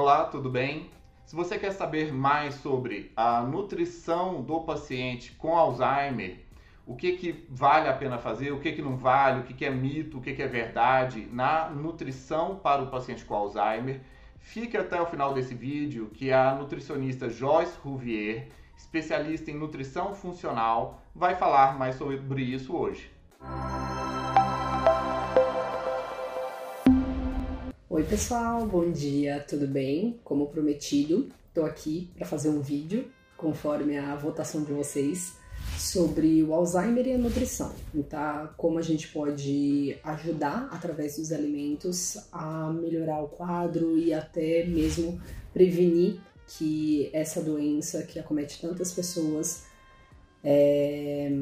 [0.00, 0.88] Olá, tudo bem?
[1.26, 6.38] Se você quer saber mais sobre a nutrição do paciente com Alzheimer,
[6.86, 9.64] o que, que vale a pena fazer, o que, que não vale, o que, que
[9.64, 14.00] é mito, o que, que é verdade na nutrição para o paciente com Alzheimer,
[14.38, 18.46] fique até o final desse vídeo que a nutricionista Joyce Rouvier,
[18.76, 23.10] especialista em nutrição funcional, vai falar mais sobre isso hoje.
[27.98, 30.20] Oi pessoal, bom dia, tudo bem?
[30.22, 35.34] Como prometido, estou aqui para fazer um vídeo, conforme a votação de vocês,
[35.76, 37.74] sobre o Alzheimer e a nutrição.
[37.92, 44.64] Então, como a gente pode ajudar através dos alimentos a melhorar o quadro e até
[44.64, 45.20] mesmo
[45.52, 49.64] prevenir que essa doença que acomete tantas pessoas
[50.44, 51.32] é,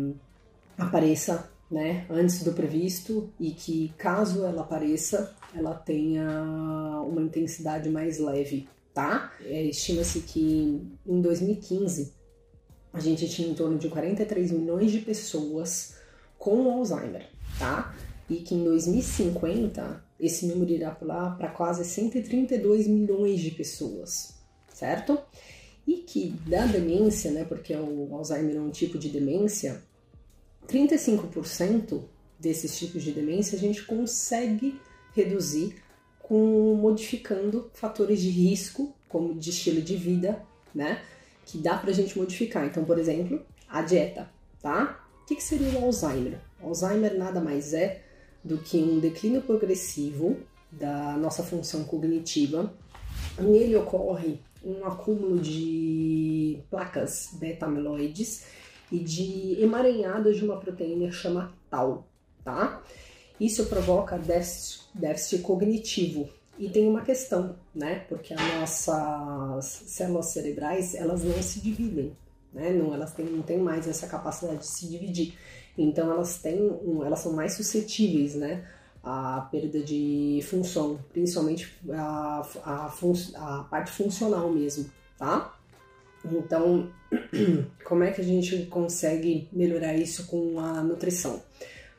[0.78, 6.30] apareça né, antes do previsto e que caso ela apareça, ela tenha
[7.06, 9.32] uma intensidade mais leve, tá?
[9.44, 12.14] É, Estima-se que em 2015
[12.92, 15.96] a gente tinha em torno de 43 milhões de pessoas
[16.38, 17.94] com Alzheimer, tá?
[18.30, 24.34] E que em 2050 esse número irá pular para quase 132 milhões de pessoas,
[24.72, 25.18] certo?
[25.86, 29.82] E que da demência, né, porque o Alzheimer é um tipo de demência,
[30.68, 32.02] 35%
[32.38, 34.80] desses tipos de demência a gente consegue
[35.14, 35.76] reduzir
[36.18, 40.42] com modificando fatores de risco, como de estilo de vida,
[40.74, 41.00] né?
[41.44, 42.66] Que dá pra gente modificar.
[42.66, 44.28] Então, por exemplo, a dieta,
[44.60, 45.06] tá?
[45.22, 46.40] O que, que seria o Alzheimer?
[46.60, 48.02] O Alzheimer nada mais é
[48.42, 50.36] do que um declínio progressivo
[50.70, 52.74] da nossa função cognitiva.
[53.38, 58.44] Nele ocorre um acúmulo de placas beta-amiloides
[58.90, 62.06] e de emaranhadas de uma proteína que chama tau,
[62.44, 62.82] tá?
[63.40, 64.18] Isso provoca
[64.94, 66.28] déficit, cognitivo.
[66.58, 68.06] E tem uma questão, né?
[68.08, 72.16] Porque as nossas células cerebrais, elas não se dividem,
[72.52, 72.70] né?
[72.70, 75.34] Não, elas têm, não têm mais essa capacidade de se dividir.
[75.76, 76.58] Então elas têm,
[77.04, 78.66] elas são mais suscetíveis, né?
[79.06, 82.86] à perda de função, principalmente a, a,
[83.36, 85.55] a parte funcional mesmo, tá?
[86.32, 86.90] Então,
[87.84, 91.42] como é que a gente consegue melhorar isso com a nutrição?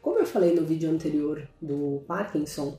[0.02, 2.78] Como eu falei no vídeo anterior do Parkinson,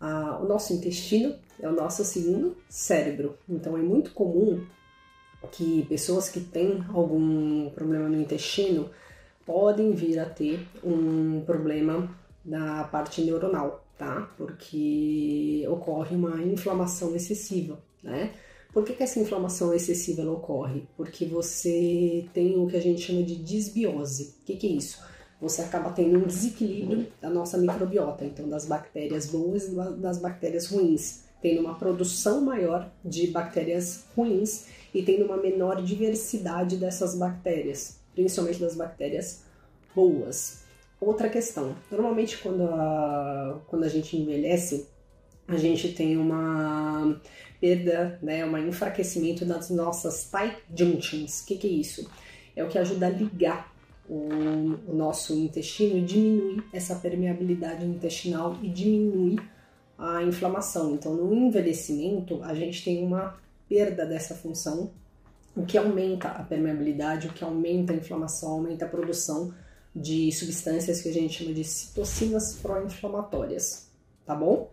[0.00, 3.38] o nosso intestino é o nosso segundo cérebro.
[3.48, 4.64] Então, é muito comum
[5.52, 8.90] que pessoas que têm algum problema no intestino
[9.46, 12.14] podem vir a ter um problema
[12.44, 14.30] na parte neuronal, tá?
[14.36, 18.34] Porque ocorre uma inflamação excessiva, né?
[18.72, 20.84] Por que, que essa inflamação excessiva ocorre?
[20.96, 24.36] Porque você tem o que a gente chama de disbiose.
[24.42, 25.02] O que, que é isso?
[25.40, 30.66] Você acaba tendo um desequilíbrio da nossa microbiota, então das bactérias boas e das bactérias
[30.66, 37.98] ruins, tendo uma produção maior de bactérias ruins e tendo uma menor diversidade dessas bactérias,
[38.14, 39.42] principalmente das bactérias
[39.94, 40.60] boas.
[41.00, 44.86] Outra questão, normalmente quando a, quando a gente envelhece,
[45.54, 47.20] a gente tem uma
[47.60, 51.40] perda, né, um enfraquecimento das nossas tight junctions.
[51.40, 52.10] O que, que, é isso?
[52.56, 53.72] É o que ajuda a ligar
[54.08, 59.40] o, o nosso intestino e diminuir essa permeabilidade intestinal e diminuir
[59.98, 60.94] a inflamação.
[60.94, 64.90] Então, no envelhecimento, a gente tem uma perda dessa função,
[65.54, 69.52] o que aumenta a permeabilidade, o que aumenta a inflamação, aumenta a produção
[69.94, 73.88] de substâncias que a gente chama de citocinas pró-inflamatórias,
[74.24, 74.70] tá bom?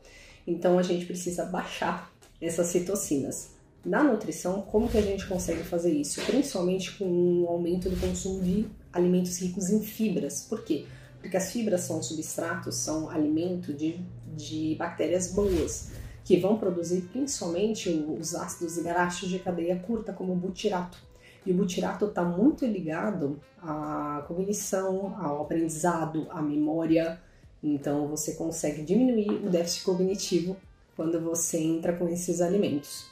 [0.48, 2.10] Então a gente precisa baixar
[2.42, 3.50] essas citocinas.
[3.86, 6.22] Na nutrição, como que a gente consegue fazer isso?
[6.26, 10.42] Principalmente com um aumento do consumo de alimentos ricos em fibras.
[10.42, 10.86] Por quê?
[11.22, 14.00] Porque as fibras são substratos, são alimento de,
[14.36, 15.92] de bactérias boas,
[16.24, 20.98] que vão produzir principalmente os ácidos graxos de cadeia curta, como o butirato.
[21.46, 27.20] E o butirato está muito ligado à cognição, ao aprendizado, à memória.
[27.64, 30.58] Então você consegue diminuir o déficit cognitivo
[30.96, 33.08] quando você entra com esses alimentos.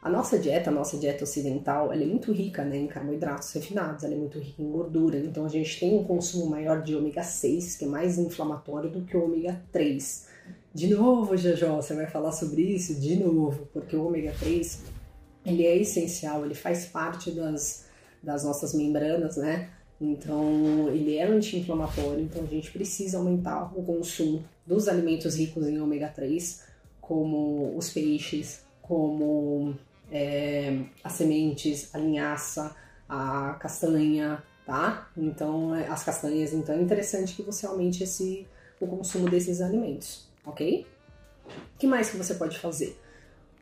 [0.00, 4.04] A nossa dieta, a nossa dieta ocidental, ela é muito rica né, em carboidratos refinados,
[4.04, 7.24] ela é muito rica em gordura, então a gente tem um consumo maior de ômega
[7.24, 10.28] 6, que é mais inflamatório do que o ômega 3.
[10.72, 12.94] De novo, Jajó, você vai falar sobre isso?
[12.94, 14.82] De novo, porque o ômega 3
[15.44, 17.86] ele é essencial, ele faz parte das,
[18.22, 19.70] das nossas membranas, né?
[20.00, 25.80] Então, ele é anti-inflamatório, então a gente precisa aumentar o consumo dos alimentos ricos em
[25.80, 26.64] ômega 3
[27.00, 29.74] como os peixes, como
[30.12, 32.76] é, as sementes, a linhaça,
[33.08, 35.10] a castanha, tá?
[35.16, 38.46] Então, é, as castanhas, então é interessante que você aumente esse,
[38.80, 40.86] o consumo desses alimentos, ok?
[41.46, 43.00] O que mais que você pode fazer?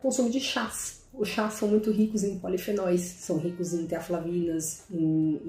[0.00, 1.02] Consumo de chás.
[1.12, 5.40] Os chás são muito ricos em polifenóis, são ricos em teaflavinas, em,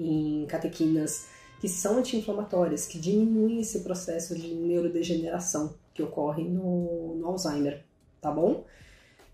[0.42, 1.26] em catequinas,
[1.60, 7.84] que são anti-inflamatórias, que diminuem esse processo de neurodegeneração que ocorre no, no Alzheimer,
[8.20, 8.64] tá bom?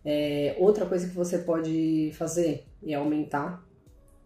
[0.04, 3.64] É, outra coisa que você pode fazer é aumentar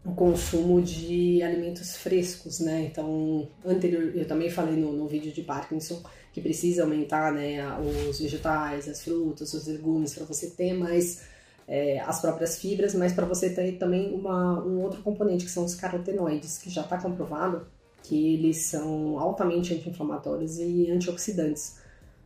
[0.03, 2.89] o consumo de alimentos frescos, né?
[2.89, 6.01] Então, anterior, eu também falei no, no vídeo de Parkinson
[6.31, 11.23] que precisa aumentar né, os vegetais, as frutas, os legumes, para você ter mais
[11.67, 15.65] é, as próprias fibras, mas para você ter também uma, um outro componente, que são
[15.65, 17.67] os carotenoides, que já está comprovado
[18.03, 21.77] que eles são altamente anti-inflamatórios e antioxidantes.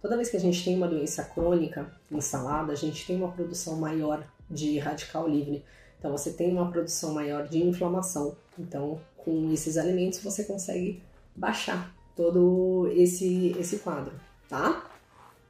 [0.01, 3.77] Toda vez que a gente tem uma doença crônica instalada, a gente tem uma produção
[3.77, 5.63] maior de radical livre.
[6.03, 8.35] Então você tem uma produção maior de inflamação.
[8.59, 11.01] Então, com esses alimentos você consegue
[11.33, 14.11] baixar todo esse, esse quadro,
[14.49, 14.91] tá?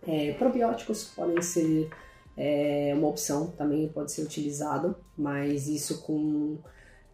[0.06, 1.90] É, probióticos podem ser
[2.38, 6.60] é, uma opção, também pode ser utilizado, mas isso com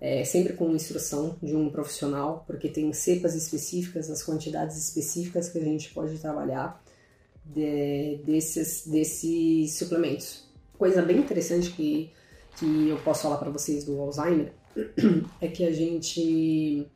[0.02, 5.60] é, sempre com instrução de um profissional, porque tem cepas específicas, as quantidades específicas que
[5.60, 6.84] a gente pode trabalhar
[7.46, 10.44] de, desses, desses suplementos.
[10.78, 12.12] Coisa bem interessante que,
[12.58, 14.54] que eu posso falar para vocês do Alzheimer
[15.42, 16.88] é que a gente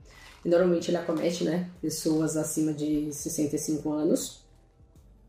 [0.44, 4.44] normalmente ele acomete né, pessoas acima de 65 anos,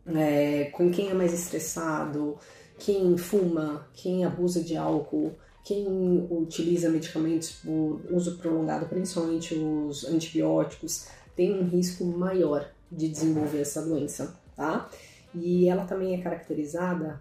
[0.06, 2.37] é, com quem é mais estressado,
[2.79, 5.32] quem fuma, quem abusa de álcool,
[5.65, 13.61] quem utiliza medicamentos por uso prolongado, principalmente os antibióticos, tem um risco maior de desenvolver
[13.61, 14.88] essa doença, tá?
[15.35, 17.20] E ela também é caracterizada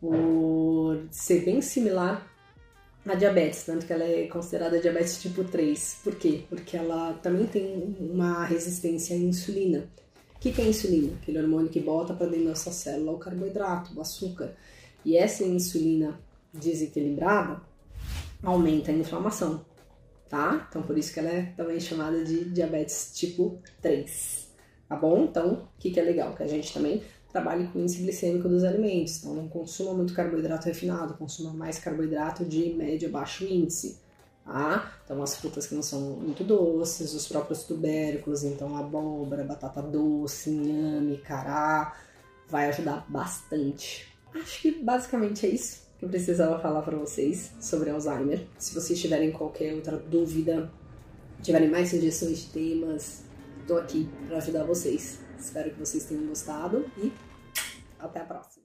[0.00, 2.29] por ser bem similar
[3.06, 6.00] à diabetes, tanto que ela é considerada diabetes tipo 3.
[6.04, 6.44] Por quê?
[6.48, 9.88] Porque ela também tem uma resistência à insulina.
[10.36, 11.14] O que é insulina?
[11.20, 14.54] Aquele hormônio que bota para dentro da nossa célula o carboidrato, o açúcar.
[15.04, 16.20] E essa insulina
[16.52, 17.60] desequilibrada
[18.42, 19.64] aumenta a inflamação,
[20.28, 20.66] tá?
[20.68, 24.48] Então por isso que ela é também chamada de diabetes tipo 3,
[24.88, 25.24] tá bom?
[25.24, 26.34] Então, o que, que é legal?
[26.34, 30.12] Que a gente também trabalhe com o índice glicêmico dos alimentos, então não consuma muito
[30.12, 33.98] carboidrato refinado, consuma mais carboidrato de médio a baixo índice,
[34.44, 34.92] tá?
[35.04, 40.50] Então as frutas que não são muito doces, os próprios tubérculos, então abóbora, batata doce,
[40.50, 41.96] inhame, cará,
[42.48, 44.08] vai ajudar bastante.
[44.34, 48.46] Acho que basicamente é isso que eu precisava falar para vocês sobre Alzheimer.
[48.58, 50.70] Se vocês tiverem qualquer outra dúvida,
[51.42, 53.22] tiverem mais sugestões de temas,
[53.60, 55.20] estou aqui para ajudar vocês.
[55.40, 57.12] Espero que vocês tenham gostado e
[57.98, 58.59] até a próxima.